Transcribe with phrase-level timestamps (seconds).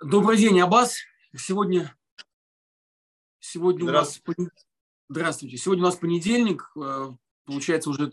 [0.00, 0.98] Добрый день, Аббас.
[1.36, 1.92] Сегодня,
[3.40, 4.22] сегодня у нас
[5.08, 5.56] здравствуйте.
[5.56, 6.70] Сегодня у нас понедельник.
[6.76, 7.08] Э,
[7.44, 8.12] получается уже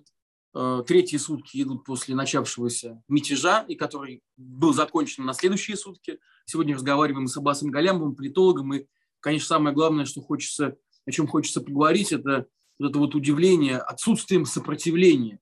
[0.55, 6.19] э, третьи сутки идут после начавшегося мятежа, и который был закончен на следующие сутки.
[6.45, 8.73] Сегодня разговариваем с Аббасом Галямовым, политологом.
[8.73, 8.87] И,
[9.19, 12.47] конечно, самое главное, что хочется, о чем хочется поговорить, это
[12.79, 15.39] вот это вот удивление отсутствием сопротивления.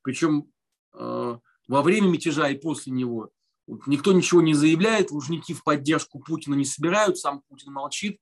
[0.00, 0.50] Причем
[0.94, 1.38] э,
[1.68, 3.28] во время мятежа и после него–
[3.66, 8.18] Никто ничего не заявляет, лужники в поддержку Путина не собирают, сам Путин молчит,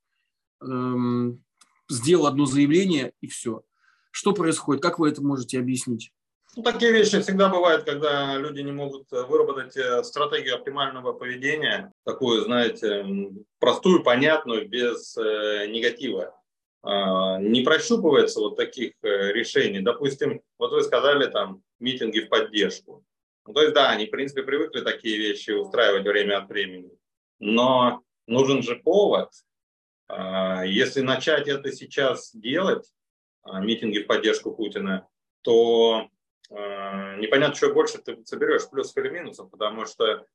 [0.62, 1.42] эм,
[1.88, 3.62] сделал одно заявление и все.
[4.10, 4.82] Что происходит?
[4.82, 6.12] Как вы это можете объяснить?
[6.56, 11.92] Ну, такие вещи всегда бывают, когда люди не могут э, выработать э, стратегию оптимального поведения,
[12.04, 13.06] такую, знаете,
[13.60, 16.34] простую, понятную, без э, негатива.
[16.82, 19.80] Э, не прощупывается вот таких решений.
[19.80, 23.04] Допустим, вот вы сказали там митинги в поддержку.
[23.46, 26.90] Ну, то есть, да, они, в принципе, привыкли такие вещи устраивать время от времени.
[27.38, 29.30] Но нужен же повод.
[30.08, 32.86] А, если начать это сейчас делать,
[33.42, 35.08] а, митинги в поддержку Путина,
[35.42, 36.08] то
[36.50, 40.26] а, непонятно, что больше ты соберешь, плюсов или минусов, потому что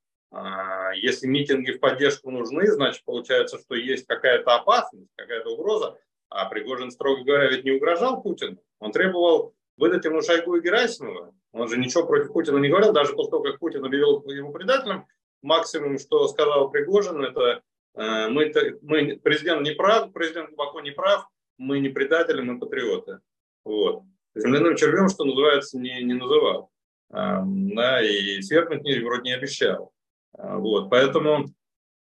[0.95, 5.97] если митинги в поддержку нужны, значит, получается, что есть какая-то опасность, какая-то угроза,
[6.29, 8.57] а Пригожин, строго говоря, ведь не угрожал Путину.
[8.79, 13.13] Он требовал выдать ему Шойгу и Герасимова, он же ничего против Путина не говорил, даже
[13.13, 15.05] после того, как Путин объявил его предателем,
[15.41, 17.61] максимум, что сказал Пригожин, это
[17.95, 23.19] э, мы, мы, президент не прав, президент глубоко не прав, мы не предатели, мы патриоты.
[23.63, 24.03] Вот.
[24.35, 26.71] Земляным червем, что называется, не, не называл.
[27.11, 29.93] Э, да, и свергнуть не, вроде не обещал.
[30.37, 30.89] Э, вот.
[30.89, 31.45] Поэтому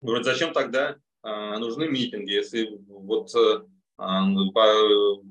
[0.01, 3.61] вроде зачем тогда э, нужны митинги, если вот э,
[3.97, 5.23] по,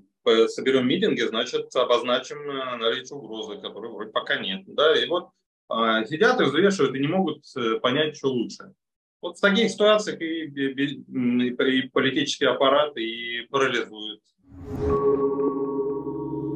[0.47, 4.63] соберем митинги, значит, обозначим э, наличие угрозы, которой вроде пока нет.
[4.67, 4.95] Да?
[4.95, 5.29] И вот
[5.69, 8.73] а, сидят и взвешивают и не могут э, понять, что лучше.
[9.21, 14.21] Вот в таких ситуациях и, и, и политический аппарат и парализует.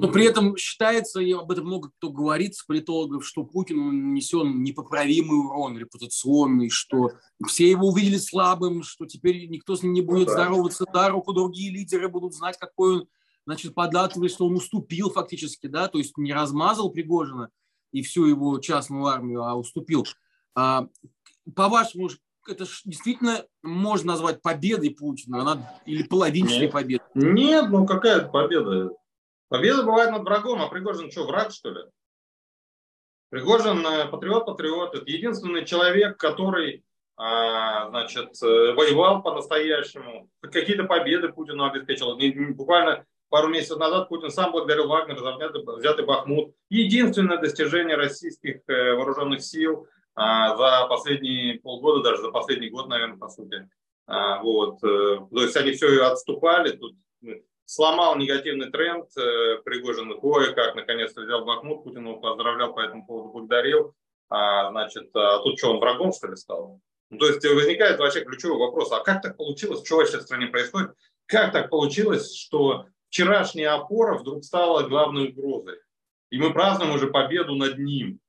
[0.02, 4.64] Но при этом считается, и об этом много кто говорит с политологов, что Путину нанесен
[4.64, 7.12] непоправимый урон репутационный, что
[7.48, 10.44] все его увидели слабым, что теперь никто с ним не будет ну, да.
[10.44, 13.08] здороваться за руку, другие лидеры будут знать, какой он
[13.50, 17.50] значит, податывает, что он уступил фактически, да, то есть не размазал Пригожина
[17.92, 20.06] и всю его частную армию, а уступил.
[20.56, 20.88] А,
[21.56, 22.10] по-вашему,
[22.48, 26.72] это действительно можно назвать победой Путина, она или половинчатой Нет.
[26.72, 27.08] победой?
[27.16, 28.92] Нет, ну какая победа?
[29.48, 31.82] Победа бывает над врагом, а Пригожин что, враг, что ли?
[33.30, 34.94] Пригожин э, патриот-патриот.
[34.94, 36.84] Это единственный человек, который
[37.18, 40.30] а, значит, э, воевал по-настоящему.
[40.40, 42.16] Какие-то победы Путину обеспечил.
[42.54, 46.54] Буквально пару месяцев назад Путин сам благодарил Вагнера за взятый Бахмут.
[46.70, 53.18] Единственное достижение российских э, вооруженных сил а, за последние полгода, даже за последний год, наверное,
[53.18, 53.70] по сути.
[54.08, 54.84] А, вот.
[54.84, 57.36] Э, то есть они все отступали, тут ну,
[57.66, 63.30] сломал негативный тренд, э, Пригожин кое-как наконец-то взял Бахмут, Путин его поздравлял по этому поводу,
[63.30, 63.94] благодарил.
[64.30, 66.82] А, значит, а тут что, он врагом, что ли, стал?
[67.12, 70.48] Ну, то есть возникает вообще ключевой вопрос, а как так получилось, что вообще в стране
[70.48, 70.92] происходит?
[71.26, 75.80] Как так получилось, что вчерашняя опора вдруг стала главной угрозой.
[76.30, 78.20] И мы празднуем уже победу над ним.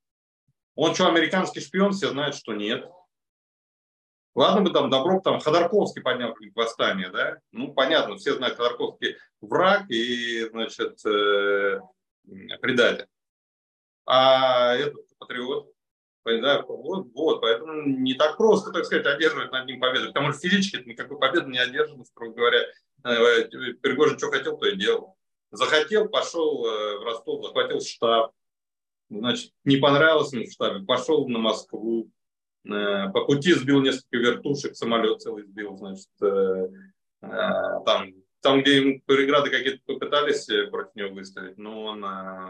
[0.74, 1.92] Он что, американский шпион?
[1.92, 2.88] Все знают, что нет.
[4.34, 7.38] Ладно бы там Добров, там Ходорковский поднял восстание, да?
[7.52, 11.80] Ну, понятно, все знают, Ходорковский враг и, значит, э,
[12.60, 13.06] предатель.
[14.06, 15.72] А этот патриот,
[16.24, 20.08] да, вот, вот, поэтому не так просто, так сказать, одерживать над ним победу.
[20.08, 22.60] Потому что физически никакой победы не одержано, строго говоря.
[23.04, 23.44] Э,
[23.82, 25.16] Пригожин что хотел, то и делал.
[25.50, 28.32] Захотел, пошел э, в Ростов, захватил штаб.
[29.08, 32.10] Значит, не понравилось ему в штабе, пошел на Москву.
[32.64, 36.08] Э, по пути сбил несколько вертушек, самолет целый сбил, значит,
[37.20, 42.04] там, там, где ему преграды какие-то попытались против него выставить, но он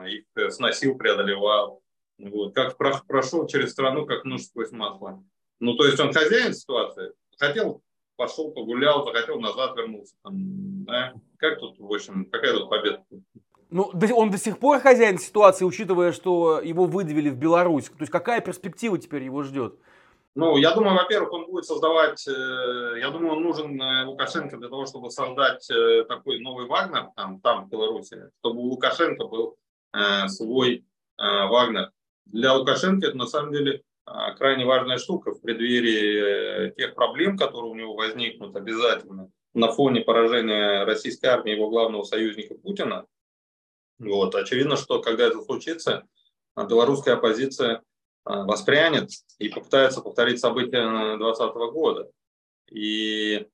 [0.06, 1.82] их сносил, преодолевал.
[2.18, 2.54] Вот.
[2.54, 5.24] Как прошел через страну, как нож сквозь масло.
[5.58, 7.12] Ну, то есть он хозяин ситуации.
[7.36, 7.82] Хотел
[8.20, 10.14] пошел, погулял, захотел, назад вернулся.
[10.22, 11.14] Там, да?
[11.38, 13.02] Как тут, в общем, какая тут победа?
[13.70, 17.86] Ну, он до сих пор хозяин ситуации, учитывая, что его выдавили в Беларусь.
[17.86, 19.76] То есть какая перспектива теперь его ждет?
[20.34, 24.68] Ну, я думаю, во-первых, он будет создавать, э, я думаю, он нужен э, Лукашенко для
[24.68, 29.56] того, чтобы создать э, такой новый Вагнер там, там в Беларуси, чтобы у Лукашенко был
[30.28, 30.84] свой
[31.18, 31.90] Вагнер.
[32.26, 33.82] Для Лукашенко это на самом деле
[34.36, 40.00] крайне важная штука в преддверии э, тех проблем, которые у него возникнут обязательно на фоне
[40.00, 43.06] поражения российской армии его главного союзника Путина.
[43.98, 44.34] Вот.
[44.34, 46.06] Очевидно, что когда это случится,
[46.54, 47.82] а, белорусская оппозиция
[48.24, 52.10] а, воспрянет и попытается повторить события 2020 года.
[52.70, 53.46] И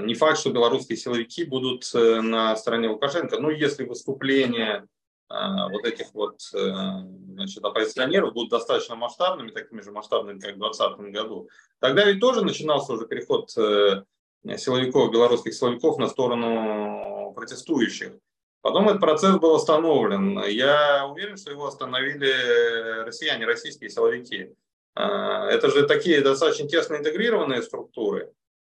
[0.00, 3.40] не факт, что белорусские силовики будут на стороне Лукашенко.
[3.40, 4.86] Ну, если выступления
[5.30, 11.48] вот этих вот значит, оппозиционеров будут достаточно масштабными, такими же масштабными, как в 2020 году,
[11.78, 18.14] тогда ведь тоже начинался уже переход силовиков, белорусских силовиков на сторону протестующих.
[18.62, 20.42] Потом этот процесс был остановлен.
[20.46, 24.54] Я уверен, что его остановили россияне, российские силовики.
[24.94, 28.32] А, это же такие достаточно тесно интегрированные структуры.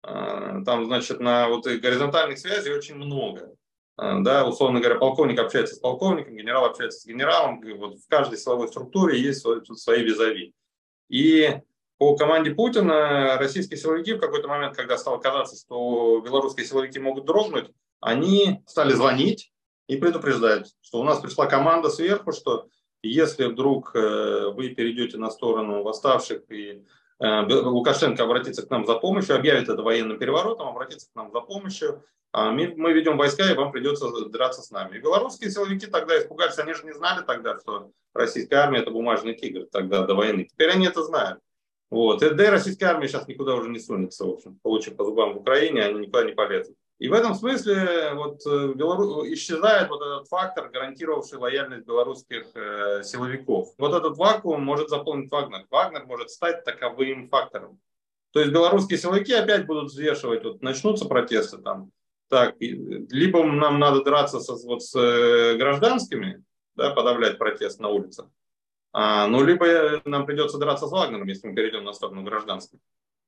[0.03, 3.55] А, там, значит, на вот горизонтальных связей очень много.
[4.01, 7.61] А, да, условно говоря, полковник общается с полковником, генерал общается с генералом.
[7.77, 9.45] Вот в каждой силовой структуре есть
[9.75, 10.55] свои визави.
[11.07, 11.59] И
[11.99, 17.25] по команде Путина российские силовики в какой-то момент, когда стало казаться, что белорусские силовики могут
[17.25, 17.69] дрогнуть,
[17.99, 19.51] они стали звонить
[19.85, 22.69] и предупреждать, что у нас пришла команда сверху, что
[23.03, 26.81] если вдруг э, вы перейдете на сторону восставших и э,
[27.21, 32.03] Лукашенко обратится к нам за помощью, объявит это военным переворотом, обратится к нам за помощью,
[32.31, 34.97] а мы ведем войска, и вам придется драться с нами.
[34.97, 39.35] И белорусские силовики тогда испугались, они же не знали тогда, что российская армия это бумажный
[39.35, 40.45] тигр тогда до войны.
[40.45, 41.39] Теперь они это знают.
[41.91, 42.23] Вот.
[42.23, 45.33] И, да и российская армия сейчас никуда уже не сунется, в общем, получив по зубам
[45.33, 46.75] в Украине, они никуда не полезут.
[47.01, 49.25] И в этом смысле вот, э, Белору...
[49.33, 53.69] исчезает вот этот фактор, гарантировавший лояльность белорусских э, силовиков.
[53.79, 55.65] Вот этот вакуум может заполнить Вагнер.
[55.71, 57.79] Вагнер может стать таковым фактором.
[58.33, 61.89] То есть белорусские силовики опять будут взвешивать, вот начнутся протесты там,
[62.29, 66.43] так, либо нам надо драться со, вот, с э, гражданскими,
[66.75, 68.27] да, подавлять протест на улицах,
[68.93, 72.77] а, ну, либо нам придется драться с Вагнером, если мы перейдем на сторону гражданских.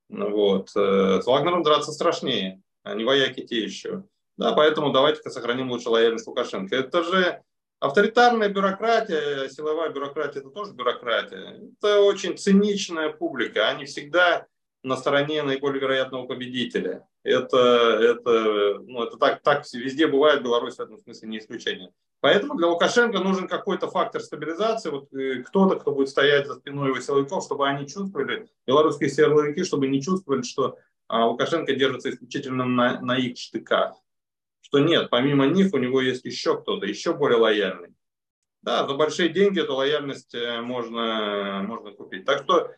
[0.09, 0.69] Ну, вот.
[0.75, 4.03] Э, с Вагнером драться страшнее они вояки те еще.
[4.37, 6.75] Да, поэтому давайте-ка сохраним лучше лояльность Лукашенко.
[6.75, 7.41] Это же
[7.79, 11.59] авторитарная бюрократия, силовая бюрократия, это тоже бюрократия.
[11.77, 13.69] Это очень циничная публика.
[13.69, 14.47] Они всегда
[14.83, 17.07] на стороне наиболее вероятного победителя.
[17.23, 17.57] Это,
[18.01, 21.91] это, ну, это так, так везде бывает, Беларусь в этом смысле не исключение.
[22.19, 26.89] Поэтому для Лукашенко нужен какой-то фактор стабилизации, вот э, кто-то, кто будет стоять за спиной
[26.89, 30.77] его силовиков, чтобы они чувствовали, белорусские силовики, чтобы не чувствовали, что
[31.13, 33.95] а Лукашенко держится исключительно на, на их штыках.
[34.61, 37.93] Что нет, помимо них у него есть еще кто-то, еще более лояльный.
[38.63, 42.25] Да, за большие деньги эту лояльность э, можно, можно купить.
[42.25, 42.71] Так что,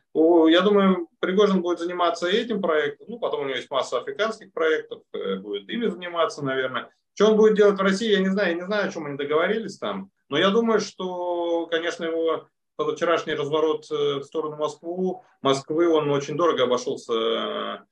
[0.49, 3.07] я думаю, Пригожин будет заниматься этим проектом.
[3.09, 6.89] Ну, потом у него есть масса африканских проектов, э, будет ими заниматься, наверное.
[7.13, 8.49] Что он будет делать в России, я не знаю.
[8.49, 10.11] Я не знаю, о чем они договорились там.
[10.27, 16.35] Но я думаю, что, конечно, его вчерашний разворот э, в сторону Москвы, Москвы, он очень
[16.35, 17.85] дорого обошелся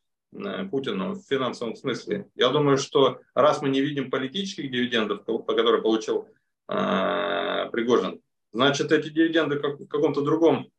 [0.69, 2.27] Путину в финансовом смысле.
[2.35, 6.27] Я думаю, что раз мы не видим политических дивидендов, по которые получил
[6.69, 8.21] э, Пригожин,
[8.51, 10.71] значит, эти дивиденды как, в каком-то другом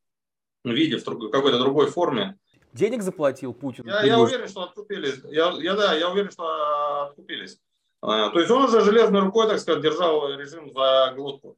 [0.64, 2.38] виде, в какой-то другой форме.
[2.72, 3.86] Денег заплатил Путин?
[3.86, 5.20] Я, я уверен, что откупились.
[5.30, 7.58] Я, я, да, я уверен, что откупились.
[8.02, 11.56] Э, то есть он уже железной рукой, так сказать, держал режим за глотку.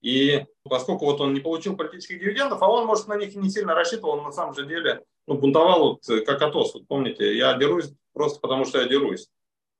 [0.00, 3.74] И поскольку вот он не получил политических дивидендов, а он, может, на них не сильно
[3.74, 6.74] рассчитывал, он на самом же деле ну, бунтовал вот, э, как Атос.
[6.74, 9.28] Вот помните, я дерусь просто потому, что я дерусь.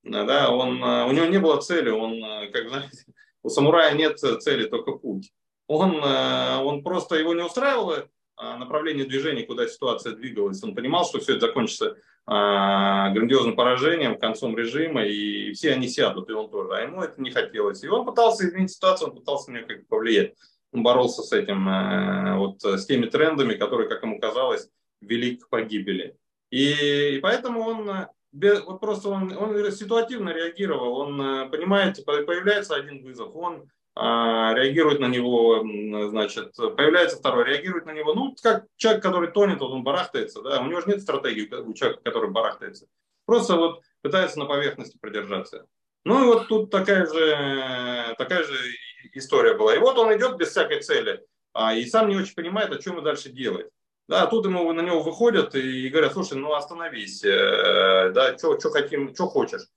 [0.05, 3.05] Да, он, э, у него не было цели, он, э, как знаете,
[3.43, 5.33] у самурая нет цели, только путь.
[5.67, 8.09] Он, он просто его не устраивало
[8.39, 10.65] направление движения, куда ситуация двигалась.
[10.65, 16.33] Он понимал, что все это закончится грандиозным поражением, концом режима, и все они сядут, и
[16.33, 16.75] он тоже.
[16.75, 17.85] А ему это не хотелось.
[17.85, 20.33] И он пытался изменить ситуацию, он пытался на нее как-то повлиять.
[20.73, 24.71] Он боролся с этим, вот с теми трендами, которые, как ему казалось,
[25.01, 26.17] вели к погибели.
[26.51, 28.07] И, и поэтому он, э,
[28.63, 33.69] вот просто он, он ситуативно реагировал, он, э, понимаете, появляется один вызов, он
[34.01, 35.61] а, реагирует на него,
[36.09, 40.61] значит, появляется второй, реагирует на него, ну, как человек, который тонет, вот он барахтается, да,
[40.61, 42.87] у него же нет стратегии у человека, который барахтается.
[43.27, 45.67] Просто вот пытается на поверхности продержаться.
[46.05, 48.57] Ну и вот тут такая же, такая же
[49.15, 49.75] история была.
[49.75, 51.21] И вот он идет без всякой цели,
[51.53, 53.69] а, и сам не очень понимает, о чем ему дальше делать.
[54.09, 59.15] Да, тут ему на него выходят и говорят, слушай, ну остановись, э, да, что хотим,
[59.15, 59.69] что хочешь.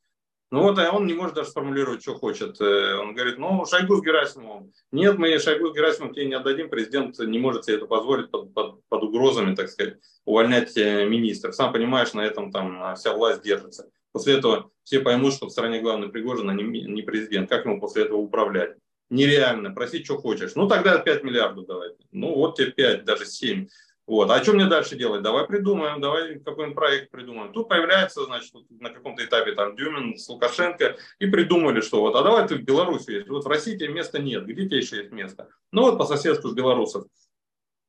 [0.51, 2.59] Ну вот, а он не может даже сформулировать, что хочет.
[2.61, 4.71] Э, он говорит, ну, Шойгу с Герасимовым.
[4.91, 8.53] Нет, мы Шойгу с Герасимовым тебе не отдадим, президент не может себе это позволить под,
[8.53, 11.53] под, под угрозами, так сказать, увольнять министров.
[11.53, 13.89] Сам понимаешь, на этом там вся власть держится.
[14.13, 17.49] После этого все поймут, что в стране главный Пригожин, а не, не президент.
[17.49, 18.75] Как ему после этого управлять?
[19.09, 19.71] Нереально.
[19.71, 20.55] Проси, что хочешь.
[20.55, 21.97] Ну, тогда 5 миллиардов давайте.
[22.11, 23.67] Ну, вот тебе 5, даже 7.
[24.11, 24.29] Вот.
[24.29, 25.21] А что мне дальше делать?
[25.21, 27.53] Давай придумаем, давай какой-нибудь проект придумаем.
[27.53, 32.21] Тут появляется, значит, на каком-то этапе там Дюмин с Лукашенко и придумали, что вот, а
[32.21, 33.29] давай ты в Беларуси есть.
[33.29, 35.47] Вот в России тебе места нет, где тебе еще есть место?
[35.71, 37.05] Ну вот по соседству с белорусов.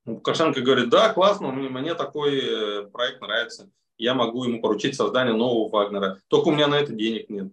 [0.07, 3.69] Лукашенко говорит, да, классно, мне, мне такой э, проект нравится.
[3.99, 6.21] я могу ему поручить создание нового Вагнера.
[6.29, 7.49] Только у меня на это денег нет.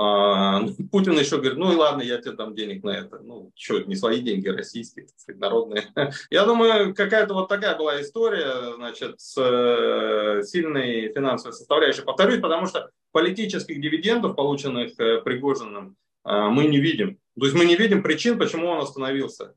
[0.00, 3.18] А, ну, Путин еще говорит, ну и ладно, я тебе дам денег на это.
[3.18, 5.88] Ну, что, не свои деньги, российские, так сказать, народные.
[6.30, 12.02] Я думаю, какая-то вот такая была история, значит, с э, сильной финансовой составляющей.
[12.02, 17.18] Повторюсь, потому что политических дивидендов, полученных э, Пригожиным, э, мы не видим.
[17.36, 19.56] То есть мы не видим причин, почему он остановился.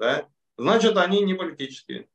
[0.00, 0.26] Да?
[0.58, 2.08] Значит, они не политические.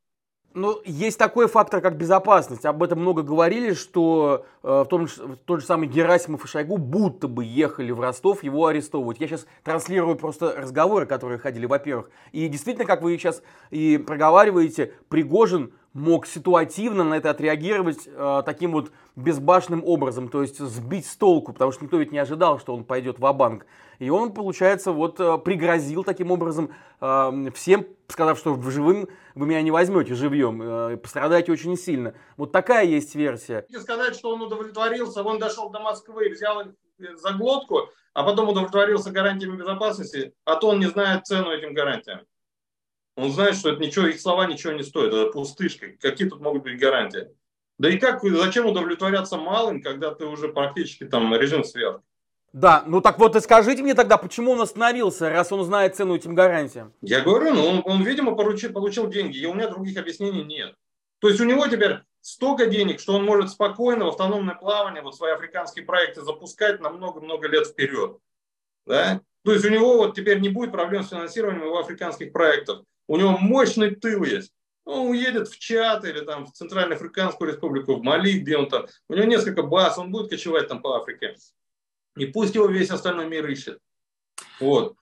[0.53, 2.65] Ну, есть такой фактор, как безопасность.
[2.65, 6.77] Об этом много говорили, что э, в том в тот же самый Герасимов и Шойгу
[6.77, 9.22] будто бы ехали в Ростов его арестовывать.
[9.22, 12.10] Я сейчас транслирую просто разговоры, которые ходили, во-первых.
[12.34, 18.71] И действительно, как вы сейчас и проговариваете, Пригожин мог ситуативно на это отреагировать э, таким
[18.71, 22.74] вот безбашенным образом, то есть сбить с толку, потому что никто ведь не ожидал, что
[22.74, 23.65] он пойдет в банк
[24.00, 29.45] И он, получается, вот э, пригрозил таким образом э, всем, сказав, что в живым вы
[29.45, 32.13] меня не возьмете живьем, э, пострадаете очень сильно.
[32.38, 33.65] Вот такая есть версия.
[33.77, 36.63] Сказать, что он удовлетворился, он дошел до Москвы, взял
[36.98, 42.21] за глотку, а потом удовлетворился гарантиями безопасности, а то он не знает цену этим гарантиям.
[43.21, 45.87] Он знает, что это ничего, их слова ничего не стоят, это пустышка.
[45.99, 47.27] Какие тут могут быть гарантии?
[47.77, 52.01] Да и как, зачем удовлетворяться малым, когда ты уже практически там режим сверх?
[52.53, 56.15] Да, ну так вот и скажите мне тогда, почему он остановился, раз он знает цену
[56.15, 56.93] этим гарантиям?
[57.01, 60.75] Я говорю, ну он, он видимо, поручил, получил деньги, и у меня других объяснений нет.
[61.19, 65.15] То есть у него теперь столько денег, что он может спокойно в автономное плавание вот
[65.15, 68.17] свои африканские проекты запускать на много-много лет вперед.
[68.85, 69.21] Да?
[69.43, 72.83] То есть у него вот теперь не будет проблем с финансированием его африканских проектов.
[73.08, 74.53] У него мощный тыл есть.
[74.84, 78.88] Он уедет в Чад или там в Центральноафриканскую республику, в Мали, где он там.
[79.08, 81.36] У него несколько баз, он будет кочевать там по Африке.
[82.15, 83.79] И пусть его весь остальной мир ищет.
[84.60, 84.96] Вот.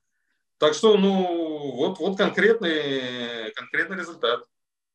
[0.57, 4.43] Так что, ну, вот, вот конкретный, конкретный результат.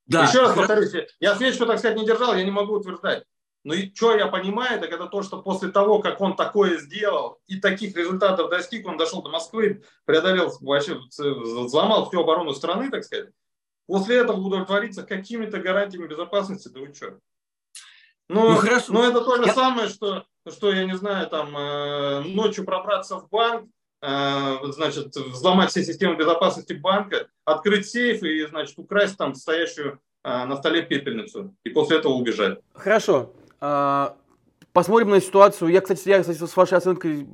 [0.06, 0.24] Да.
[0.24, 3.24] Еще раз повторюсь, я свечку, так сказать, не держал, я не могу утверждать.
[3.64, 7.40] Но и что я понимаю, так это то, что после того, как он такое сделал
[7.46, 13.04] и таких результатов достиг, он дошел до Москвы, преодолел, вообще взломал всю оборону страны, так
[13.04, 13.30] сказать.
[13.86, 17.18] После этого удовлетвориться какими-то гарантиями безопасности, да вы что?
[18.28, 18.92] Ну, ну, хорошо.
[18.92, 19.54] ну это то же я...
[19.54, 23.68] самое, что, что, я не знаю, там э, ночью пробраться в банк,
[24.02, 30.44] э, значит, взломать все системы безопасности банка, открыть сейф и, значит, украсть там стоящую э,
[30.44, 32.60] на столе пепельницу и после этого убежать.
[32.72, 33.34] Хорошо.
[33.66, 34.18] А,
[34.74, 35.70] посмотрим на ситуацию.
[35.70, 37.26] Я, кстати, я, кстати, с вашей оценкой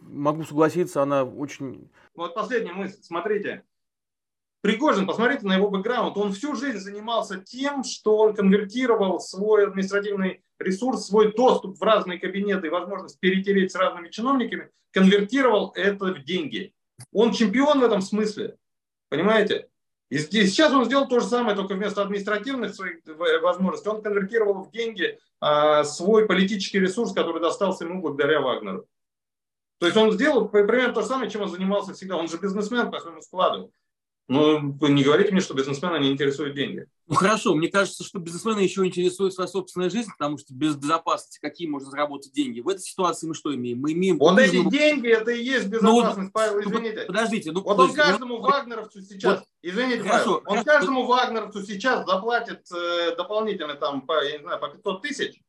[0.00, 1.90] могу согласиться, она очень...
[2.14, 2.96] Вот последняя мысль.
[3.02, 3.64] Смотрите,
[4.62, 10.42] Пригожин, посмотрите на его бэкграунд, он всю жизнь занимался тем, что он конвертировал свой административный
[10.58, 16.24] ресурс, свой доступ в разные кабинеты и возможность перетереть с разными чиновниками, конвертировал это в
[16.24, 16.72] деньги.
[17.12, 18.56] Он чемпион в этом смысле,
[19.10, 19.68] понимаете?
[20.14, 22.98] И сейчас он сделал то же самое, только вместо административных своих
[23.42, 28.86] возможностей он конвертировал в деньги а, свой политический ресурс, который достался ему благодаря Вагнеру.
[29.80, 32.16] То есть он сделал примерно то же самое, чем он занимался всегда.
[32.16, 33.72] Он же бизнесмен по своему складу.
[34.26, 36.86] Ну, не говорите мне, что бизнесмена не интересуют деньги.
[37.06, 41.38] Ну хорошо, мне кажется, что бизнесмена еще интересует своя собственная жизнь, потому что без безопасности
[41.38, 42.60] какие можно заработать деньги?
[42.60, 43.80] В этой ситуации мы что имеем?
[43.80, 44.18] Мы имеем...
[44.18, 47.02] Вот эти деньги, это и есть ну, безопасность, ну, Павел, извините.
[47.02, 47.52] Подождите.
[47.52, 50.64] Ну, вот он каждому ну, вагнеровцу сейчас, вот, извините, хорошо, Павел, он хорошо.
[50.64, 55.42] каждому вагнеровцу сейчас заплатит э, дополнительно там, по, я не знаю, по 500 тысяч,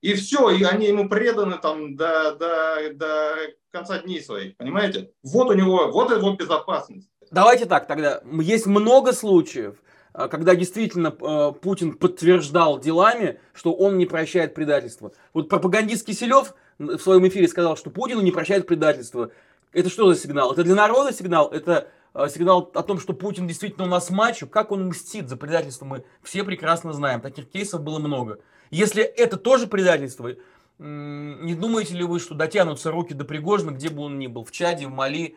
[0.00, 3.36] и все, и они ему преданы там до, до, до
[3.70, 5.12] конца дней своих, понимаете?
[5.22, 7.08] Вот у него, вот его безопасность.
[7.30, 8.20] Давайте так тогда.
[8.40, 9.76] Есть много случаев,
[10.12, 15.12] а, когда действительно э, Путин подтверждал делами, что он не прощает предательство.
[15.34, 19.30] Вот пропагандист Киселев в своем эфире сказал, что Путин не прощает предательство.
[19.72, 20.52] Это что за сигнал?
[20.52, 21.48] Это для народа сигнал?
[21.48, 24.46] Это э, сигнал о том, что Путин действительно у нас мачо?
[24.46, 27.20] Как он мстит за предательство, мы все прекрасно знаем.
[27.20, 28.38] Таких кейсов было много.
[28.70, 30.30] Если это тоже предательство,
[30.78, 34.52] не думаете ли вы, что дотянутся руки до Пригожина, где бы он ни был, в
[34.52, 35.36] Чаде, в Мали,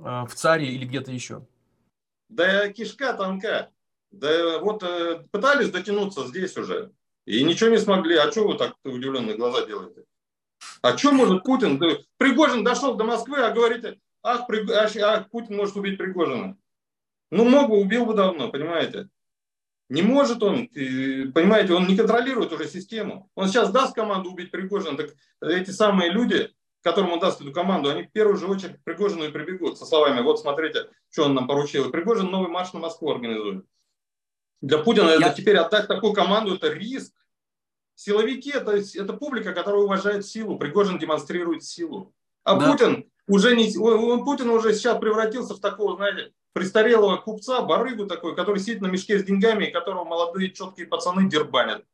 [0.00, 1.46] в Царе или где-то еще?
[2.28, 3.70] Да кишка тонка.
[4.10, 6.92] Да вот э, пытались дотянуться здесь уже.
[7.26, 8.16] И ничего не смогли.
[8.16, 10.04] А что вы так удивленные глаза делаете?
[10.82, 11.80] А что может Путин?
[12.16, 14.68] Пригожин дошел до Москвы, а говорите, ах, При...
[14.72, 16.56] ах, Путин может убить Пригожина.
[17.30, 19.08] Ну, мог бы, убил бы давно, понимаете?
[19.88, 23.30] Не может он, понимаете, он не контролирует уже систему.
[23.34, 26.52] Он сейчас даст команду убить Пригожина, так эти самые люди,
[26.82, 29.84] которым он даст эту команду, они в первую же очередь к Пригожину и прибегут со
[29.84, 31.88] словами, вот смотрите, что он нам поручил.
[31.88, 33.64] И Пригожин новый марш на Москву организует.
[34.60, 35.16] Для Путина Я...
[35.16, 37.14] это теперь отдать такую команду, это риск.
[37.94, 40.58] Силовики это, это публика, которая уважает силу.
[40.58, 42.14] Пригожин демонстрирует силу.
[42.44, 42.70] А да.
[42.70, 48.34] Путин уже не, он, Путин уже сейчас превратился в такого, знаете, престарелого купца, барыгу такой,
[48.34, 51.84] который сидит на мешке с деньгами, и которого молодые четкие пацаны дербанят.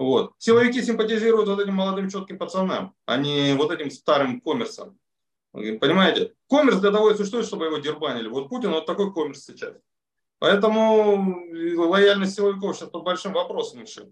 [0.00, 0.32] Вот.
[0.38, 4.98] Силовики симпатизируют вот этим молодым четким пацанам, а не вот этим старым коммерсам.
[5.52, 6.32] Понимаете?
[6.48, 8.26] Коммерс для того и существует, чтобы его дербанили.
[8.26, 9.74] Вот Путин вот такой коммерс сейчас.
[10.38, 11.44] Поэтому
[11.76, 14.08] лояльность силовиков сейчас под большим вопросом еще.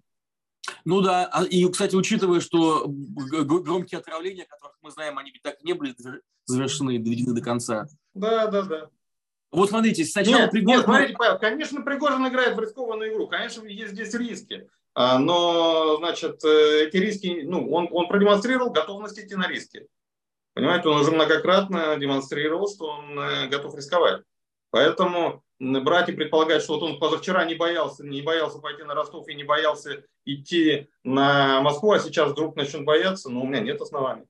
[0.84, 5.64] Ну да, а, и, кстати, учитывая, что громкие отравления, которых мы знаем, они ведь так
[5.64, 5.96] не были
[6.44, 7.88] завершены доведены до конца.
[8.12, 8.90] Да, да, да.
[9.50, 10.76] Вот смотрите, сначала нет, Пригожин...
[10.76, 14.68] Нет, смотрите, Павел, конечно, Пригожин играет в рискованную игру, конечно, есть здесь риски.
[15.00, 19.86] А, но, значит, э, эти риски, ну, он, он продемонстрировал готовность идти на риски.
[20.54, 24.22] Понимаете, он уже многократно демонстрировал, что он э, готов рисковать.
[24.70, 29.28] Поэтому брать и предполагать, что вот он позавчера не боялся, не боялся пойти на Ростов
[29.28, 33.80] и не боялся идти на Москву, а сейчас вдруг начнет бояться, ну, у меня нет
[33.80, 34.26] оснований.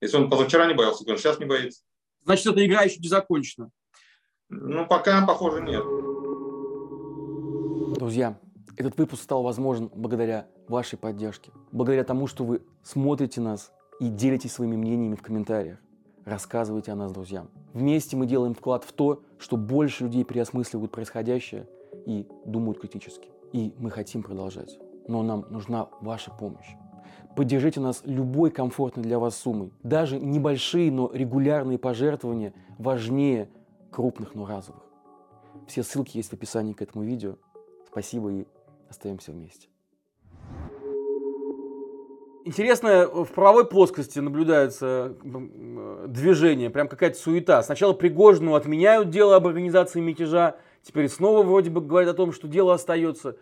[0.00, 1.82] Если он позавчера не боялся, то он сейчас не боится.
[2.24, 3.70] Значит, эта игра еще не закончена.
[4.48, 5.84] Ну, пока, похоже, нет.
[7.98, 8.40] Друзья,
[8.78, 14.52] этот выпуск стал возможен благодаря вашей поддержке, благодаря тому, что вы смотрите нас и делитесь
[14.52, 15.78] своими мнениями в комментариях.
[16.24, 17.50] Рассказывайте о нас друзьям.
[17.72, 21.68] Вместе мы делаем вклад в то, что больше людей переосмысливают происходящее
[22.06, 23.28] и думают критически.
[23.52, 24.78] И мы хотим продолжать.
[25.08, 26.76] Но нам нужна ваша помощь.
[27.34, 29.72] Поддержите нас любой комфортной для вас суммой.
[29.82, 33.48] Даже небольшие, но регулярные пожертвования важнее
[33.90, 34.82] крупных, но разовых.
[35.66, 37.36] Все ссылки есть в описании к этому видео.
[37.90, 38.46] Спасибо и
[38.88, 39.68] остаемся вместе.
[42.44, 45.16] Интересно, в правовой плоскости наблюдается
[46.06, 47.62] движение, прям какая-то суета.
[47.62, 52.48] Сначала Пригожину отменяют дело об организации мятежа, теперь снова вроде бы говорят о том, что
[52.48, 53.36] дело остается.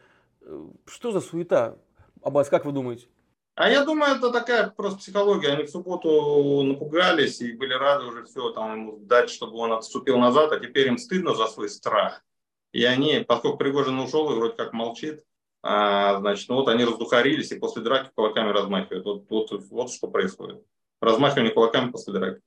[0.87, 1.79] Что за суета?
[2.23, 3.07] Аббас, как вы думаете?
[3.55, 5.53] А я думаю, это такая просто психология.
[5.53, 10.19] Они в субботу напугались и были рады уже все там ему дать, чтобы он отступил
[10.19, 12.25] назад, а теперь им стыдно за свой страх.
[12.73, 15.25] И они, поскольку Пригожин ушел и вроде как молчит,
[15.69, 19.05] а, значит, ну вот они раздухарились и после драки кулаками размахивают.
[19.05, 20.63] Вот, вот, вот что происходит.
[21.01, 22.41] Размахивание кулаками после драки.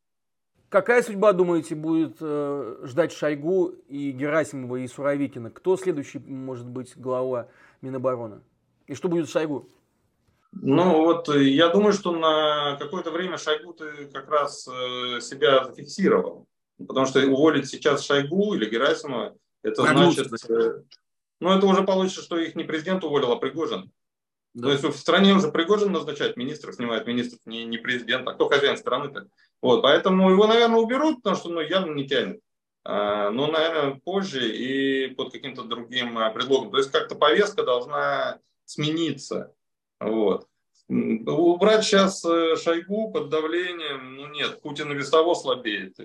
[0.69, 5.49] Какая судьба, думаете, будет э, ждать Шойгу и Герасимова и Суровикина?
[5.49, 7.49] Кто следующий может быть глава
[7.81, 8.41] Минобороны?
[8.87, 9.67] И что будет с Шойгу?
[10.53, 16.47] Ну вот я думаю, что на какое-то время Шойгу ты как раз э, себя зафиксировал.
[16.77, 20.31] Потому что уволить сейчас Шойгу или Герасимова, это значит...
[20.49, 20.83] Э,
[21.39, 23.91] ну, это уже получится, что их не президент уволил, а Пригожин.
[24.53, 24.67] Да.
[24.67, 28.49] То есть в стране уже Пригожин назначает министров, снимает министров, не, не президент, а кто
[28.49, 29.27] хозяин страны-то.
[29.61, 32.39] Вот, поэтому его, наверное, уберут, потому что ну, явно не тянет.
[32.83, 36.71] А, но, наверное, позже и под каким-то другим а, предлогом.
[36.71, 39.53] То есть как-то повестка должна смениться.
[39.99, 40.47] Вот.
[40.87, 45.95] Убрать сейчас э, Шойгу под давлением, ну нет, Путин и без того слабеет.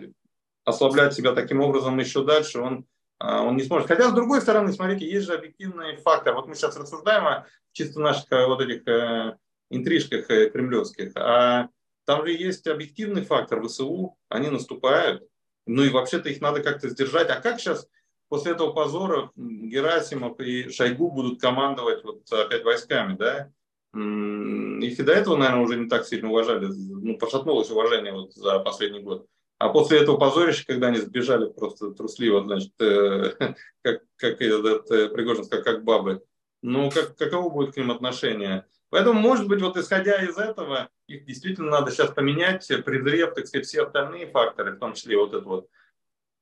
[0.65, 2.85] Ослаблять себя таким образом еще дальше он
[3.25, 3.89] он не сможет.
[3.89, 6.35] Хотя, с другой стороны, смотрите, есть же объективный фактор.
[6.35, 9.37] Вот мы сейчас рассуждаем о чисто наших э, вот этих э,
[9.71, 11.69] интрижках э, кремлевских, а
[12.07, 15.27] там же есть объективный фактор ВСУ, они наступают,
[15.67, 17.31] ну и вообще-то их надо как-то сдержать.
[17.31, 17.89] А как сейчас
[18.29, 23.51] после этого позора Герасимов и Шойгу будут командовать вот опять войсками, да?
[23.95, 28.59] Их и до этого, наверное, уже не так сильно уважали, ну, пошатнулось уважение вот за
[28.59, 29.27] последний год.
[29.65, 33.33] А после этого позорища, когда они сбежали просто трусливо, значит, э,
[33.83, 36.23] как, как этот э, Пригожин сказал, как бабы,
[36.61, 38.67] ну, как, каково будет к ним отношение?
[38.91, 43.67] Поэтому, может быть, вот исходя из этого, их действительно надо сейчас поменять, презрев, так сказать,
[43.67, 45.71] все остальные факторы, в том числе вот это вот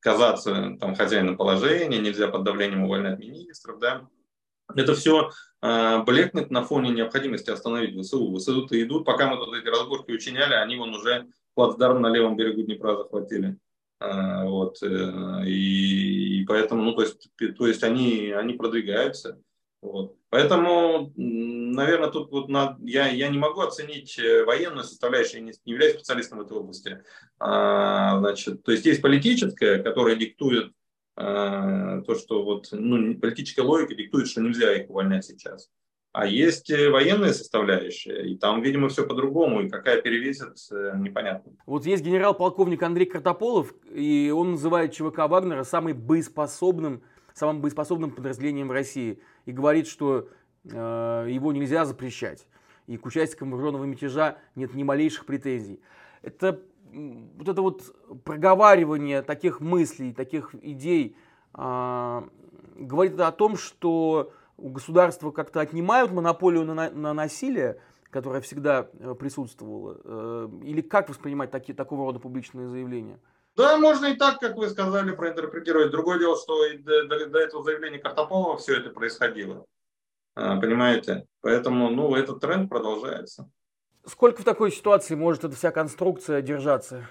[0.01, 4.09] казаться там хозяином положения, нельзя под давлением увольнять министров, да.
[4.75, 5.31] Это все
[5.61, 8.37] э, блекнет на фоне необходимости остановить ВСУ.
[8.37, 12.63] ВСУ-то идут, пока мы тут эти разборки учиняли, они вон уже плацдарм на левом берегу
[12.63, 13.59] Днепра захватили.
[14.01, 19.41] А, вот, э, и, и поэтому, ну, то есть, то есть они, они продвигаются.
[19.81, 20.17] Вот.
[20.31, 25.53] Поэтому, наверное, тут вот на, я, я не могу оценить э, военную составляющую, я не,
[25.65, 27.03] не являюсь специалистом в этой области.
[27.39, 30.73] А, значит, то есть есть политическая, которая диктует
[31.17, 35.69] а, то, что вот, ну, политическая логика диктует, что нельзя их увольнять сейчас.
[36.13, 41.53] А есть э, военная составляющая, и там, видимо, все по-другому, и какая перевесит, э, непонятно.
[41.65, 48.69] Вот есть генерал-полковник Андрей Картополов, и он называет ЧВК Вагнера самым боеспособным, самым боеспособным подразделением
[48.69, 50.29] в России, и говорит, что
[50.65, 52.47] э, его нельзя запрещать,
[52.87, 55.81] и к участникам вооруженного мятежа нет ни малейших претензий.
[56.21, 56.61] Это
[56.93, 61.17] вот это вот проговаривание таких мыслей, таких идей
[61.57, 62.23] э,
[62.77, 69.15] говорит о том, что у государства как-то отнимают монополию на, на насилие, которая всегда э,
[69.15, 70.01] присутствовала?
[70.05, 73.19] Э, или как воспринимать такие, такого рода публичные заявления?
[73.57, 75.91] Да, можно и так, как вы сказали, проинтерпретировать.
[75.91, 79.67] Другое дело, что и до, до, до этого заявления Картополова все это происходило.
[80.35, 81.27] Понимаете?
[81.43, 83.51] Поэтому, ну, этот тренд продолжается.
[84.07, 87.07] Сколько в такой ситуации может эта вся конструкция держаться?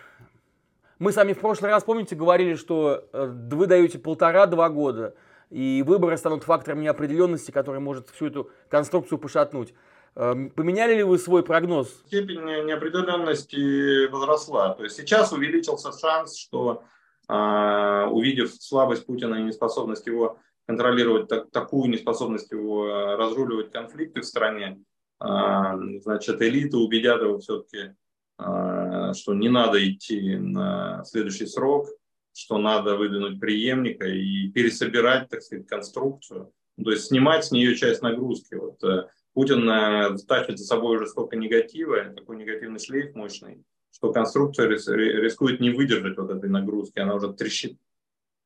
[0.97, 5.15] Мы сами в прошлый раз, помните, говорили, что вы даете полтора-два года,
[5.51, 9.73] и выборы станут фактором неопределенности, который может всю эту конструкцию пошатнуть.
[10.15, 11.89] Эм, поменяли ли вы свой прогноз?
[12.07, 14.73] Степень неопределенности возросла.
[14.73, 16.83] То есть сейчас увеличился шанс, что
[17.27, 24.21] а, увидев слабость Путина и неспособность его контролировать, так, такую неспособность его а, разруливать конфликты
[24.21, 24.81] в стране,
[25.19, 27.93] а, значит, элиты убедят его все-таки,
[28.37, 31.87] что не надо идти на следующий срок,
[32.33, 36.51] что надо выдвинуть преемника и пересобирать, так сказать, конструкцию,
[36.83, 38.55] то есть снимать с нее часть нагрузки.
[38.55, 44.11] Вот э, Путин э, тащит за собой уже столько негатива, такой негативный шлейф мощный, что
[44.11, 47.77] конструкция рискует не выдержать вот этой нагрузки, она уже трещит.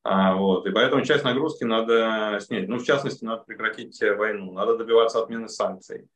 [0.03, 2.67] А, вот, и поэтому часть нагрузки надо снять.
[2.67, 6.07] Ну, в частности, надо прекратить войну, надо добиваться отмены санкций.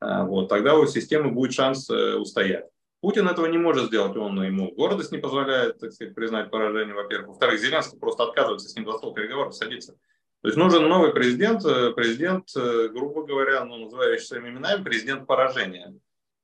[0.00, 2.66] А, вот, тогда у системы будет шанс э, устоять.
[3.00, 7.28] Путин этого не может сделать, он ему гордость не позволяет, так сказать, признать поражение, во-первых.
[7.28, 9.96] Во-вторых, Зеленский просто отказывается с ним за стол переговоров садиться.
[10.40, 14.82] То есть нужен новый президент, э, президент, э, грубо говоря, ну, называя вещи своими именами,
[14.82, 15.94] президент поражения.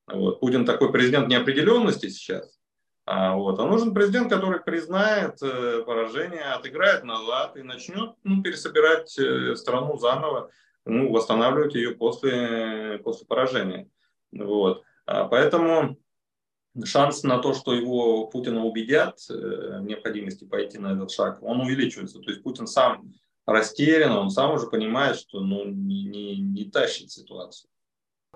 [0.06, 0.40] Вот.
[0.40, 2.58] Путин такой президент неопределенности сейчас.
[3.06, 3.58] А, вот.
[3.58, 9.10] а нужен президент, который признает э, поражение, отыграет назад и начнет ну, пересобирать
[9.58, 10.50] страну заново,
[10.84, 13.88] ну, восстанавливать ее после, после поражения.
[14.32, 14.82] Вот.
[15.06, 15.98] А, поэтому
[16.84, 22.18] шанс на то, что его Путина убедят в необходимости пойти на этот шаг, он увеличивается.
[22.18, 23.12] То есть Путин сам
[23.46, 27.70] растерян, он сам уже понимает, что ну, не, не, не тащит ситуацию.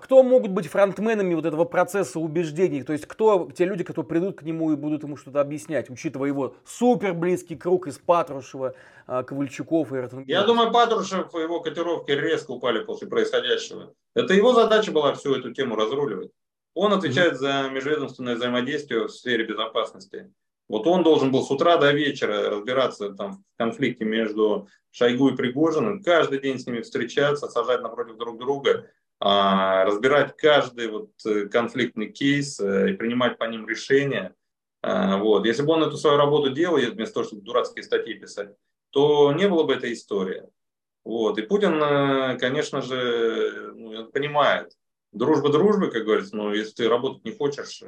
[0.01, 2.83] Кто могут быть фронтменами вот этого процесса убеждений?
[2.83, 6.29] То есть кто те люди, которые придут к нему и будут ему что-то объяснять, учитывая
[6.29, 8.75] его супер близкий круг из Патрушева,
[9.07, 10.39] а, Ковальчуков и Ротенгера?
[10.39, 13.93] Я думаю, Патрушев и его котировки резко упали после происходящего.
[14.15, 16.31] Это его задача была всю эту тему разруливать.
[16.73, 20.31] Он отвечает за межведомственное взаимодействие в сфере безопасности.
[20.67, 25.35] Вот он должен был с утра до вечера разбираться там, в конфликте между Шойгу и
[25.35, 28.87] Пригожиным, каждый день с ними встречаться, сажать напротив друг друга,
[29.19, 34.33] а, разбирать каждый вот э, конфликтный кейс э, и принимать по ним решения.
[34.81, 35.45] А, вот.
[35.45, 38.55] Если бы он эту свою работу делал, вместо того, чтобы дурацкие статьи писать,
[38.91, 40.43] то не было бы этой истории.
[41.03, 41.37] Вот.
[41.37, 44.71] И Путин, э, конечно же, ну, понимает,
[45.11, 47.83] дружба дружбы, как говорится, но если ты работать не хочешь,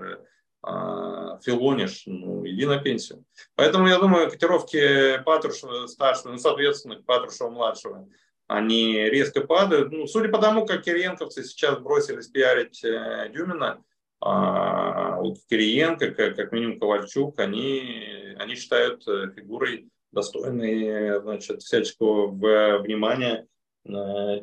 [0.64, 3.26] а, филонишь, ну, иди на пенсию.
[3.56, 8.08] Поэтому я думаю, котировки Патрушева старшего, ну, соответственно, Патрушева младшего,
[8.48, 9.92] они резко падают.
[9.92, 13.84] Ну, судя по тому, как кириенковцы сейчас бросились пиарить э, Дюмина,
[14.20, 22.28] а, вот Кириенко, как, как минимум Ковальчук, они, они считают э, фигурой достойной значит, всяческого
[22.28, 23.48] внимания
[23.86, 23.90] э,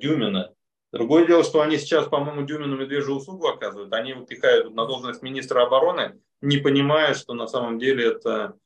[0.01, 0.53] Дюмина.
[0.91, 3.93] Другое дело, что они сейчас, по-моему, Дюмину медвежью услугу оказывают.
[3.93, 8.57] Они выпихают на должность министра обороны, не понимая, что на самом деле это,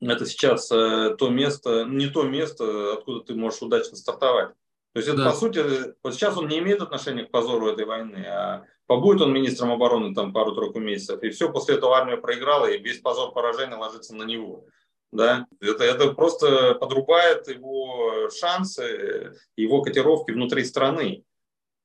[0.00, 4.54] это сейчас э, то место, не то место, откуда ты можешь удачно стартовать.
[4.94, 5.30] То есть это, да.
[5.30, 5.62] по сути,
[6.02, 10.14] вот сейчас он не имеет отношения к позору этой войны, а побудет он министром обороны
[10.14, 14.22] там пару-тройку месяцев, и все, после этого армия проиграла, и весь позор поражения ложится на
[14.22, 14.64] него
[15.12, 21.24] да, это, это просто подрубает его шансы, его котировки внутри страны.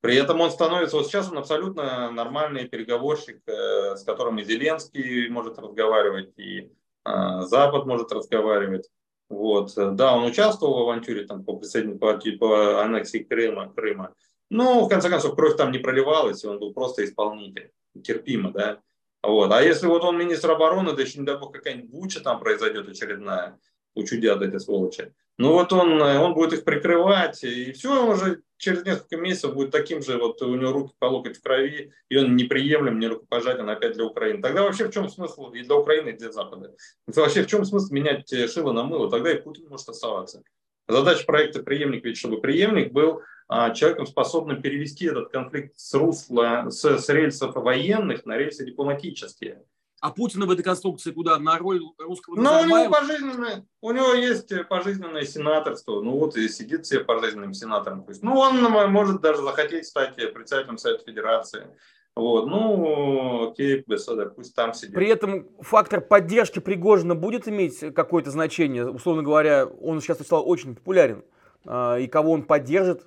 [0.00, 5.30] При этом он становится, вот сейчас он абсолютно нормальный переговорщик, э, с которым и Зеленский
[5.30, 6.70] может разговаривать, и
[7.06, 8.90] э, Запад может разговаривать.
[9.30, 9.72] Вот.
[9.74, 14.14] Да, он участвовал в авантюре там, по, по, по аннексии Крыма, Крыма.
[14.50, 17.70] Но, в конце концов, кровь там не проливалась, и он был просто исполнитель.
[18.02, 18.80] Терпимо, да.
[19.26, 19.52] Вот.
[19.52, 22.88] А если вот он министр обороны, да еще не дай бог какая-нибудь буча там произойдет
[22.88, 23.58] очередная,
[23.94, 25.12] учудят эти сволочи.
[25.36, 29.72] Ну вот он, он будет их прикрывать, и все, он уже через несколько месяцев будет
[29.72, 33.68] таким же, вот у него руки по локоть в крови, и он неприемлем, не рукопожатен
[33.68, 34.40] опять для Украины.
[34.40, 36.74] Тогда вообще в чем смысл и для Украины, и для Запада?
[37.06, 39.10] Вообще в чем смысл менять шило на мыло?
[39.10, 40.42] Тогда и Путин может оставаться.
[40.86, 46.66] Задача проекта «Преемник» ведь, чтобы преемник был а, человеком, способным перевести этот конфликт с русла,
[46.68, 49.62] с, с рельсов военных на рельсы дипломатические.
[50.00, 51.38] А Путина в этой конструкции куда?
[51.38, 56.02] На роль русского Ну, у него пожизненное, у него есть пожизненное сенаторство.
[56.02, 58.06] Ну вот и сидит себе пожизненным сенатором.
[58.20, 61.68] Ну, он может даже захотеть стать председателем Совета Федерации.
[62.16, 64.94] Вот, ну, окей, беседа, пусть там сидит.
[64.94, 68.88] При этом фактор поддержки Пригожина будет иметь какое-то значение?
[68.88, 71.24] Условно говоря, он сейчас стал очень популярен.
[71.66, 73.04] А, и кого он поддержит,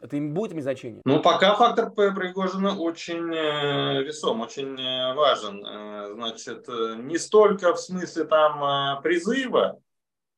[0.00, 1.02] это им будет иметь значение?
[1.04, 5.62] Ну, пока фактор Пригожина очень э, весом, очень э, важен.
[5.66, 9.80] Э, значит, не столько в смысле там призыва,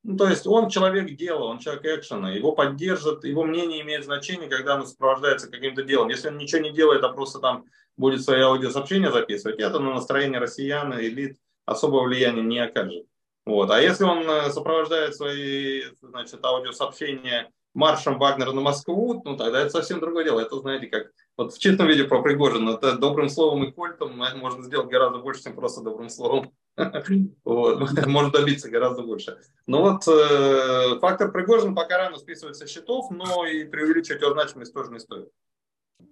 [0.03, 4.49] Ну, то есть он человек дела, он человек экшена, его поддержат, его мнение имеет значение,
[4.49, 6.09] когда оно сопровождается каким-то делом.
[6.09, 10.39] Если он ничего не делает, а просто там будет свои аудиосообщения записывать, это на настроение
[10.39, 13.07] россиян, элит особого влияния не окажет.
[13.45, 13.71] Вот.
[13.71, 19.71] А если он э, сопровождает свои значит, аудиосообщения маршем Вагнера на Москву, ну тогда это
[19.71, 20.41] совсем другое дело.
[20.41, 24.63] Это, знаете, как вот в чистом виде про Пригожина, это добрым словом и кольтом можно
[24.63, 26.53] сделать гораздо больше, чем просто добрым словом.
[27.45, 27.81] Вот.
[28.07, 29.39] Можно добиться гораздо больше.
[29.67, 34.73] Но вот э, фактор Пригожин пока рано списывать со счетов, но и преувеличивать его значимость
[34.73, 35.29] тоже не стоит.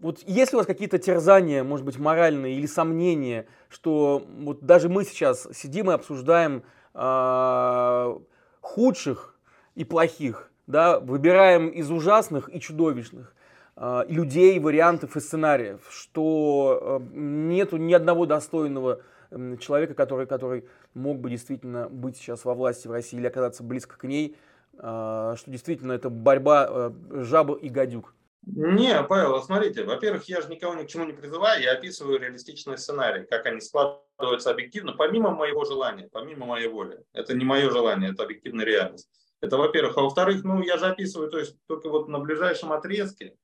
[0.01, 4.89] Вот есть ли у вас какие-то терзания, может быть, моральные или сомнения, что вот даже
[4.89, 6.63] мы сейчас сидим и обсуждаем
[6.95, 8.19] э,
[8.61, 9.35] худших
[9.75, 13.35] и плохих, да, выбираем из ужасных и чудовищных
[13.77, 19.01] э, людей, вариантов и сценариев, что э, нету ни одного достойного
[19.61, 23.97] человека, который, который мог бы действительно быть сейчас во власти в России или оказаться близко
[23.97, 24.37] к ней,
[24.75, 26.91] э, что действительно это борьба э,
[27.23, 28.15] жаба и гадюк.
[28.43, 32.79] Не, Павел, смотрите, во-первых, я же никого ни к чему не призываю, я описываю реалистичные
[32.79, 37.03] сценарии, как они складываются объективно, помимо моего желания, помимо моей воли.
[37.13, 39.09] Это не мое желание, это объективная реальность.
[39.41, 39.97] Это во-первых.
[39.97, 43.37] А во-вторых, ну, я же описываю, то есть только вот на ближайшем отрезке,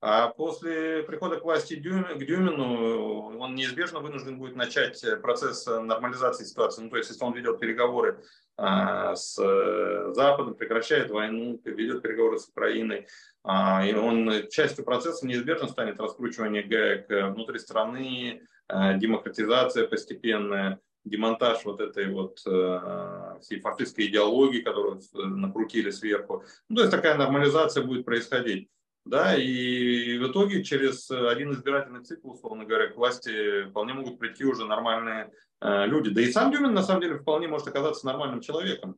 [0.00, 6.44] а после прихода к власти Дюм, к Дюмину он неизбежно вынужден будет начать процесс нормализации
[6.44, 6.82] ситуации.
[6.82, 8.22] Ну, то есть, если он ведет переговоры
[8.56, 13.06] а, с э, Западом, прекращает войну, ведет переговоры с Украиной,
[13.44, 21.80] а, и он частью процесса неизбежно станет раскручивание гаек внутри страны, демократизация постепенная, демонтаж вот
[21.80, 26.44] этой вот э, всей фашистской идеологии, которую накрутили сверху.
[26.68, 28.68] Ну, то есть такая нормализация будет происходить.
[29.04, 34.44] Да, и в итоге через один избирательный цикл, условно говоря, к власти вполне могут прийти
[34.44, 36.10] уже нормальные э, люди.
[36.10, 38.96] Да и сам Дюмин, на самом деле, вполне может оказаться нормальным человеком.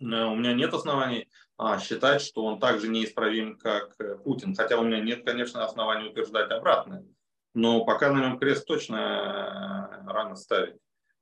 [0.00, 4.54] Э, у меня нет оснований а, считать, что он так же неисправим, как э, Путин.
[4.54, 7.04] Хотя у меня нет, конечно, оснований утверждать обратное.
[7.54, 10.76] Но пока на нем крест точно рано ставить.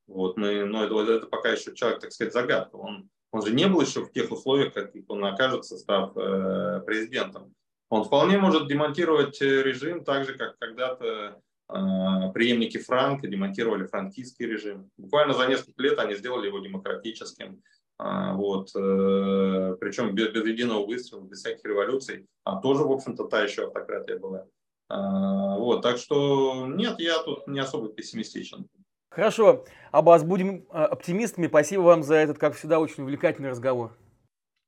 [0.07, 2.75] Вот, мы, но это, это пока еще человек, так сказать, загадка.
[2.75, 7.55] Он, он же не был еще в тех условиях, каких он окажется, став э, президентом.
[7.91, 14.47] Он вполне может демонтировать э, режим так же, как когда-то э, преемники Франка демонтировали франкистский
[14.47, 14.91] режим.
[14.97, 17.61] Буквально за несколько лет они сделали его демократическим.
[17.99, 22.27] Э, вот, э, причем без, без единого выстрела, без всяких революций.
[22.45, 24.47] А тоже, в общем-то, та еще автократия была.
[24.89, 28.69] Э, вот, так что нет, я тут не особо пессимистичен.
[29.11, 31.49] Хорошо, Абаз, будем э, оптимистами.
[31.49, 33.97] Спасибо вам за этот, как всегда, очень увлекательный разговор.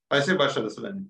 [0.08, 1.06] Спасибо большое, до свидания.